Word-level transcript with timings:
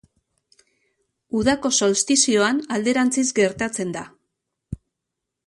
Udako 1.39 1.71
solstizioan 1.81 2.63
alderantziz 2.79 3.27
gertatzen 3.41 3.95
da. 3.99 4.05